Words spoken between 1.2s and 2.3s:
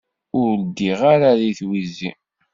deg twizi.